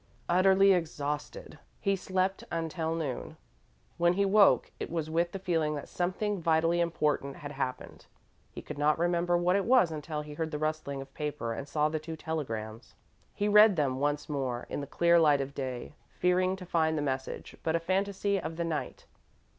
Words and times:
Utterly 0.27 0.73
exhausted, 0.73 1.59
he 1.79 1.95
slept 1.95 2.43
until 2.49 2.95
noon. 2.95 3.37
When 3.99 4.13
he 4.13 4.25
woke, 4.25 4.71
it 4.79 4.89
was 4.89 5.11
with 5.11 5.31
the 5.31 5.37
feeling 5.37 5.75
that 5.75 5.87
something 5.87 6.41
vitally 6.41 6.79
important 6.79 7.35
had 7.35 7.51
happened. 7.51 8.07
He 8.49 8.63
could 8.63 8.79
not 8.79 8.97
remember 8.97 9.37
what 9.37 9.55
it 9.55 9.63
was 9.63 9.91
until 9.91 10.21
he 10.21 10.33
heard 10.33 10.49
the 10.49 10.57
rustling 10.57 11.03
of 11.03 11.13
paper 11.13 11.53
and 11.53 11.67
saw 11.67 11.87
the 11.87 11.99
two 11.99 12.15
telegrams. 12.15 12.95
He 13.35 13.47
read 13.47 13.75
them 13.75 13.99
once 13.99 14.27
more, 14.27 14.65
in 14.71 14.81
the 14.81 14.87
clear 14.87 15.19
light 15.19 15.39
of 15.39 15.53
day, 15.53 15.93
fearing 16.17 16.55
to 16.55 16.65
find 16.65 16.97
the 16.97 17.03
message 17.03 17.55
but 17.61 17.75
a 17.75 17.79
fantasy 17.79 18.39
of 18.39 18.55
the 18.57 18.65
night. 18.65 19.05